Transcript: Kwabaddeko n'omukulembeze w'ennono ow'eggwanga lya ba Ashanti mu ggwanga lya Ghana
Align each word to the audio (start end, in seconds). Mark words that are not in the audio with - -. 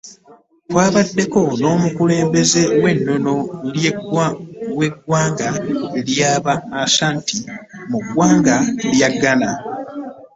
Kwabaddeko 0.69 1.39
n'omukulembeze 1.61 2.61
w'ennono 2.81 3.35
ow'eggwanga 4.67 5.49
lya 6.07 6.33
ba 6.43 6.53
Ashanti 6.83 7.35
mu 7.89 7.99
ggwanga 8.05 8.55
lya 8.93 9.09
Ghana 9.21 9.51